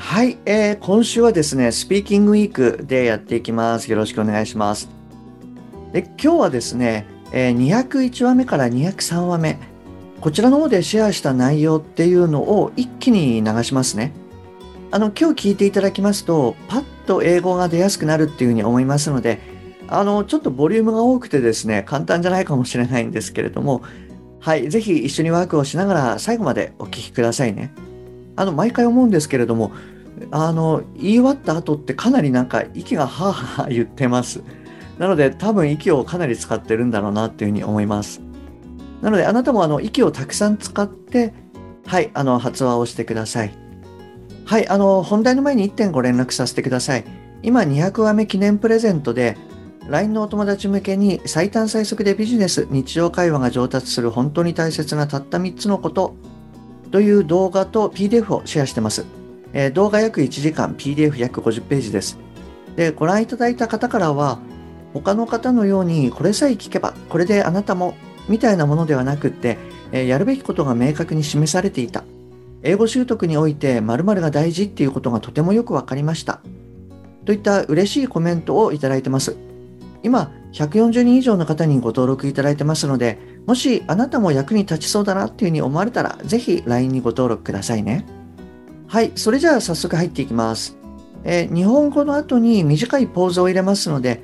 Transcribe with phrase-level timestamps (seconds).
[0.00, 3.90] はい、えー、今週はですね、スピーキングウィークでやっていきます。
[3.90, 4.88] よろしくお願いします。
[5.92, 9.58] で、今日はですね、えー、201話目から203話目、
[10.22, 14.12] こちらの方でシェアした内容っていうのを一気に流しますね。
[14.90, 19.38] あの、今日聞いていただきますと、パッと英語が出やすくなるっていうふうに思いますので、
[19.86, 23.82] あの、ちょっとボリュームが多くてですね、簡単じゃないかもしれないんですけれども、
[24.40, 27.70] はい、ぜひ一緒にワークをしながら最後までお聞きくださいね。
[28.36, 29.70] あの、毎回思うんですけれども、
[30.30, 34.42] あの、言い終わった後ってかなりなんか息がはぁはぁ言ってます。
[34.98, 38.20] なので多分息をかなり使ってるんだろうなっていうふうに思います。
[39.00, 41.32] なのであなたもあの息をたくさん使って、
[41.86, 43.54] はい、あの発話をしてください。
[44.44, 47.04] はい、あの本題の前に1点ご連絡させてください。
[47.42, 49.38] 今200話目記念プレゼントで
[49.88, 56.14] LINE のお友達向けに最短最速でビジネス、日常会話が上達する本当に大切なたった3つのこと
[56.90, 59.06] という動画と PDF をシェアしてます。
[59.52, 62.18] えー、動画約1時間、PDF 約50ページです。
[62.76, 64.38] で、ご覧いただいた方からは、
[64.92, 67.94] 他の方のようにこれさえ聞けば、これであなたも、
[68.28, 69.58] みたいなものではなくって、
[69.92, 72.04] えー、やるべきことが明確に示されていた。
[72.62, 76.40] 英語習得において〇〇が大事っていうことがとてもよくわかりました。
[77.24, 79.36] といった嬉しいコメントをいただいてます。
[80.02, 88.04] 今、140人以上の方にご登録いただいてますので、もしあなたも役に立ちそうだなっていうふうに思われたら、ぜひ LINE にご登録くださいね。
[88.90, 90.76] はい、それじゃあ早速入っていきます。
[91.22, 94.20] えー、日本語の後に短いポーズを入れますので、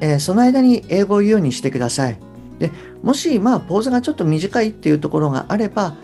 [0.00, 2.18] えー、その間に英語を言うようにしてください。
[2.58, 2.72] で
[3.02, 5.98] もし、まあ、ポーズがちょっと短いっていうところがあれば、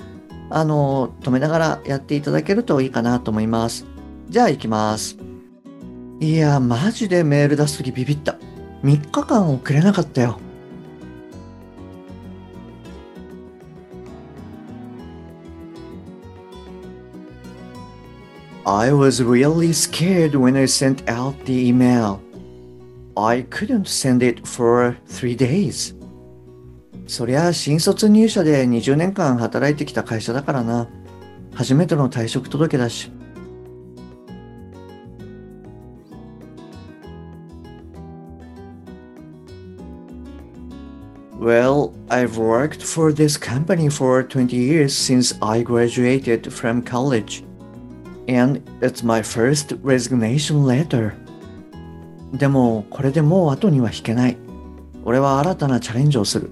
[0.50, 3.86] あのー、止めながらやっていただけるといいかなと思います。
[4.28, 5.16] じゃあ行きます。
[6.20, 8.36] いや、マジでメール出すときビビった。
[8.84, 10.38] 3日間遅れなかったよ。
[18.65, 22.21] I was really scared when I sent out the email.
[23.17, 25.95] I couldn't send it for three days.
[27.07, 30.87] そりゃ新卒入社で20年間働いてきた会社だからな。
[31.53, 33.11] 初めての退職届だし。
[41.41, 47.43] Well, I've worked for this company for 20 years since I graduated from college.
[48.28, 51.12] And it's my first resignation letter.
[52.32, 54.36] でも、これでもう後には引けない。
[55.04, 56.50] 俺は新たなチャレンジをする。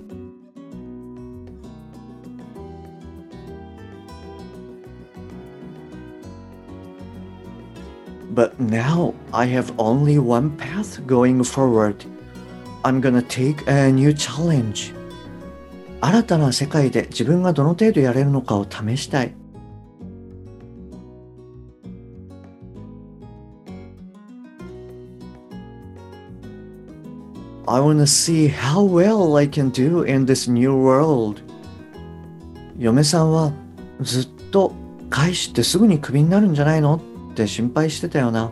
[8.35, 12.05] But now I have only one path going forward.
[12.83, 14.93] I'm gonna take a new challenge.
[16.01, 19.35] 新たな世界で自分がどの程度やれるのかを試したい。
[27.68, 31.42] I wanna see how well I can do in this new world.
[32.78, 33.52] 嫁さんは
[34.02, 34.74] ずっと
[35.10, 38.52] 返してすぐにクビになるんじゃないのって心配してたよな。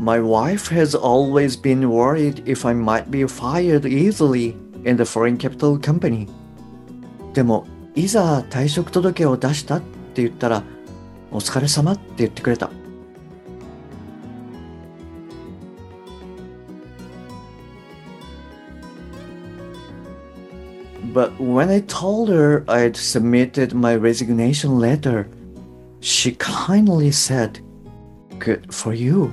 [0.00, 4.56] My wife has always been worried if I might be fired easily
[4.86, 6.26] in the foreign capital company.
[7.34, 9.80] でも、いざ退職届を出したっ
[10.14, 10.62] て言ったら、
[11.35, 12.69] お疲れ様って言ってくれた。
[21.13, 25.27] But when I told her I'd submitted my resignation letter,
[25.99, 27.61] she kindly said,
[28.39, 29.29] Good for you.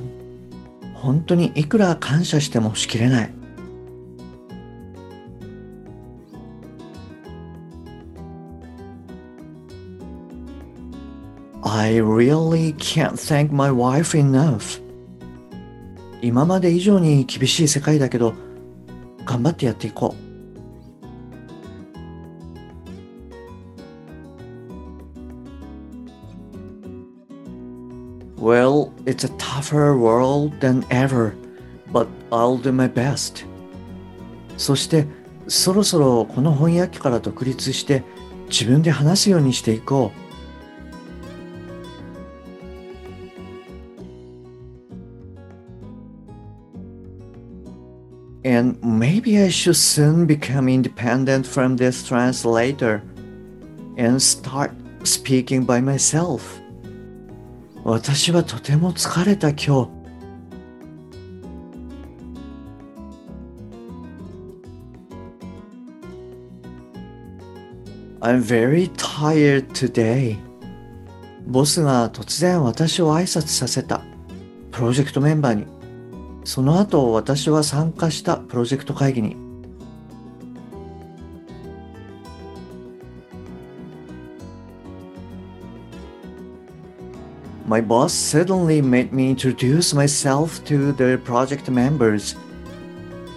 [0.95, 3.42] 本当にいくら感謝してもしきれない。
[11.63, 14.81] I really can't thank my wife enough.
[16.21, 18.35] 今まで以上に厳しい世界だけど、
[19.25, 20.15] 頑張ってやっていこ
[28.39, 28.43] う。
[28.43, 31.33] Well, it's a tougher world than ever,
[31.93, 33.47] but I'll do my best.
[34.57, 35.07] そして、
[35.47, 38.03] そろそろこの翻訳機から独立して
[38.49, 40.22] 自分で話すようにしていこう。
[48.52, 53.02] And maybe I should soon become independent from this translator
[53.98, 54.72] and start
[55.04, 56.62] speaking by myself.
[57.84, 59.98] 私はとても疲れた今日。
[68.20, 70.38] I'm very tired today.
[71.46, 74.02] ボスが突然私を挨拶させた。
[74.72, 75.66] プロジェクトメンバーに。
[76.45, 79.37] その後私は参加したプロジェクト会議に。
[87.67, 92.37] My boss suddenly made me introduce myself to the project members.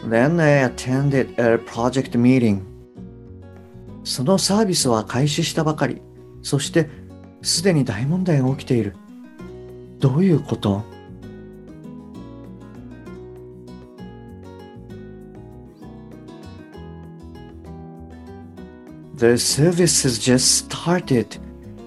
[0.10, 2.62] Then I attended a project meeting.
[4.04, 6.02] そのサービスは開始したばかり。
[6.42, 6.90] そして
[7.42, 8.96] すでに大問題が起きている。
[10.00, 10.94] どういうこと
[19.25, 21.38] The service has just started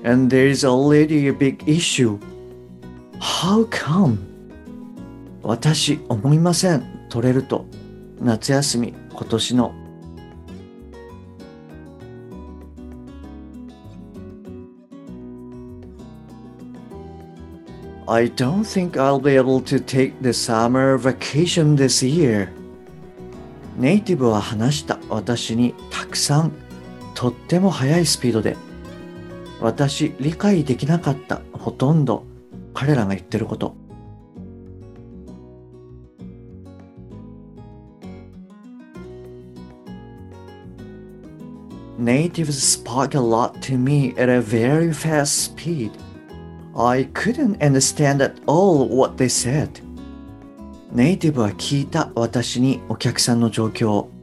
[0.03, 2.19] and there is already a big issue.
[3.21, 4.19] How come?
[5.45, 7.07] 私思いません。
[7.09, 7.65] 取れると。
[8.21, 9.73] 夏休み今年の
[18.09, 22.49] I don't think I'll be able to take the summer vacation this year.
[23.79, 26.68] ネイティブは話した私にたくさん
[27.19, 28.57] とっても速いスピードで
[29.61, 32.23] 私理解できなかったほとんど
[32.75, 33.75] 彼らが言ってること
[41.99, 45.91] Natives spoke a lot to me at a very fast speed.
[46.77, 49.83] I couldn't understand at all what they said.
[50.93, 54.18] ネイティブは聞いた私にお客さんの状況を。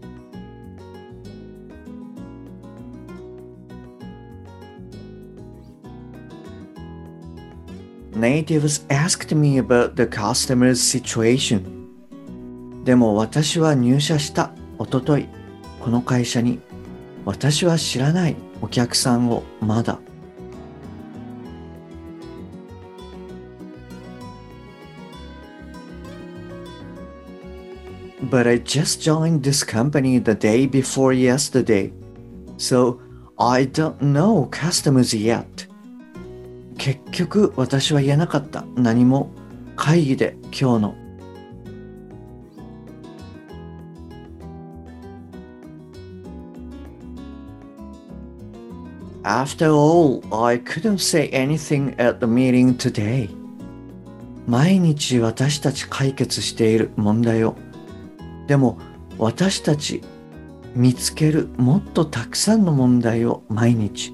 [8.16, 11.86] Natives asked me about the customer's situation.
[12.86, 15.28] でも私は入社したおととい、
[15.82, 16.62] この会社に
[17.26, 20.00] 私は知らないお客さんをまだ。
[28.30, 31.92] But I just joined this company the day before yesterday,
[32.58, 33.00] so
[33.38, 35.55] I don't know customers yet.
[36.86, 39.32] 結局私は言えなかった何も
[39.76, 40.96] 会議で今日の
[49.24, 53.36] After all, I couldn't say anything at the meeting today.
[54.46, 57.56] 毎日私たち解決している問題を。
[58.46, 58.78] でも
[59.18, 60.04] 私たち
[60.76, 64.14] 見つけるもっとたくさんの問題を毎日。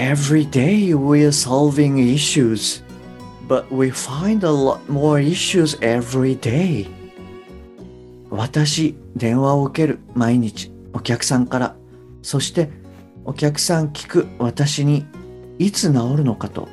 [0.00, 2.82] Every day we are solving issues,
[3.48, 6.86] but we find a lot more issues every day.
[8.30, 11.76] 私、電話を受ける毎日、お客さんから、
[12.22, 12.70] そして
[13.24, 15.06] お客さん聞く私に
[15.58, 16.68] いつ治るのかと。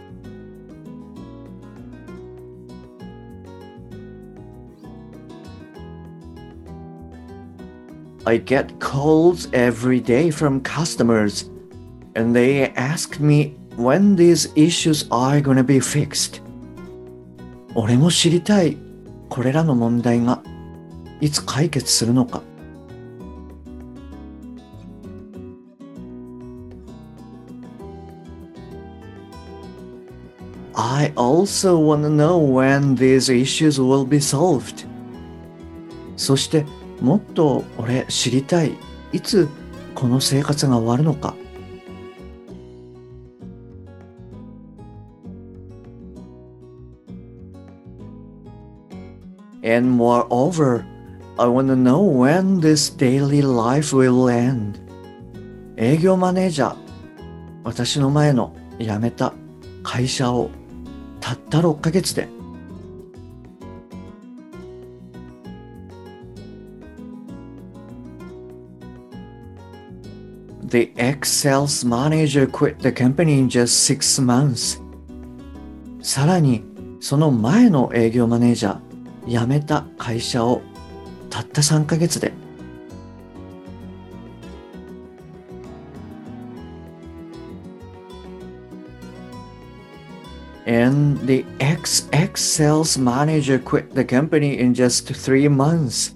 [8.26, 11.52] I get calls every day from customers
[12.19, 16.43] and they asked me when these issues are gonna be fixed.
[17.75, 18.77] 俺も知りたい。
[19.29, 20.43] これらの問題が
[21.21, 22.43] いつ解決するのか。
[30.75, 34.87] I also want to know when these issues will be solved.
[36.17, 36.67] そして
[37.01, 38.73] もっと俺知りたい。
[39.13, 39.49] いつ
[39.95, 41.37] この生活が終わるのか。
[49.69, 50.87] And moreover,
[51.39, 54.81] I want to know when this daily life will end.
[55.77, 56.77] 営業マネージャー、
[57.65, 59.35] 私の前の辞めた
[59.83, 60.49] 会社を
[61.21, 62.29] たった6ヶ月で
[70.65, 74.83] The ex-sales manager quit the company in just six months.
[76.01, 76.65] さらに
[77.01, 78.88] その前の営業マネージャー
[79.29, 80.63] 辞めた会社を
[81.31, 82.33] たった3ヶ月で
[90.67, 96.15] And the XX sales manager quit the company in just three months.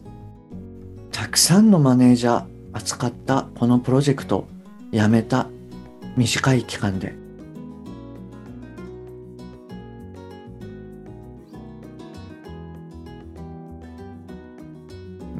[1.10, 4.46] たくさんのマネージャー扱ったこのプロジェクト
[4.92, 5.46] 辞めた
[6.16, 7.21] 短い期間で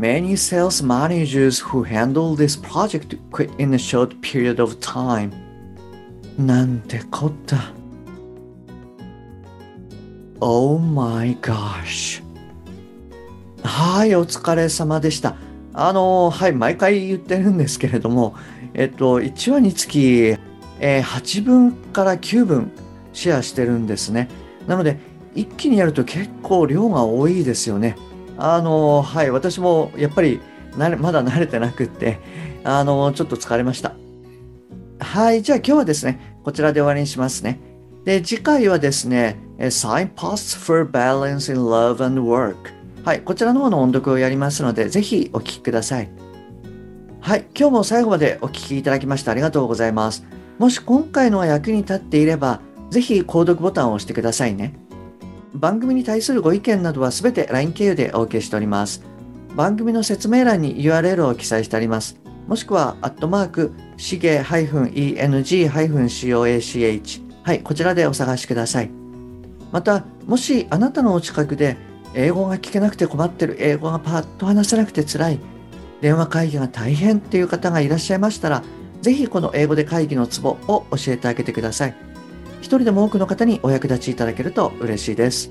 [0.03, 5.31] Many sales managers who handle this project quit in a short period of time.
[6.37, 7.73] なんてこった。
[10.41, 12.21] Oh my gosh.
[13.63, 15.37] はい、お疲れ様でした。
[15.73, 18.35] あの、はい、毎回言ってるんですけれども、
[18.75, 20.37] えっと、1話につき、
[20.81, 22.73] えー、8分から9分
[23.13, 24.29] シェアしてるんですね。
[24.67, 24.99] なので、
[25.37, 27.97] 一気にやると結構量が多いですよね。
[28.45, 30.41] あの、はい、私もやっぱり
[30.77, 32.19] まだ慣れてなくって、
[32.65, 33.95] あの、ちょっと疲れました。
[34.99, 37.61] はい、じゃあ今日はですね、こちらで終わりにしますね。
[38.05, 42.57] で、次回はですね、Signposts for Balance in Love and Work。
[43.05, 46.11] はい、こちらの方の音読をやりますので、ぜひお聞きください。
[47.21, 50.27] はい、今日も最後までお聞きいただきましてありがとうございます。
[50.59, 54.75] もし今回のが役に立っていれば、ぜひ購読ボタンを押してくださいね。
[55.55, 59.03] 番組に対するご意見などはすべて LINE 経由でお受けしております。
[59.55, 62.19] 番組の説明欄に URL を記載してあります。
[62.49, 67.23] もしくは、アットマーク、しげ -eng-coach。
[67.43, 68.91] はい、こちらでお探しください。
[69.71, 71.77] また、もしあなたのお近くで、
[72.15, 75.39] 英語が聞けなくて困ってる、英語がパッと話せなくて辛い、
[76.01, 78.63] 電話会議が大変っていう方がいらっしゃいましたら、
[79.03, 82.12] ぜひこの英語で会議のツボを教えてあげてください。
[82.63, 85.51] 一人でも多くの方にお役立ちいただけると嬉しいです。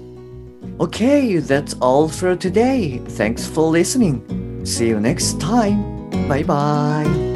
[0.80, 3.04] Okay, that's all for today.
[3.04, 4.22] Thanks for listening.
[4.64, 6.10] See you next time.
[6.28, 7.31] Bye bye.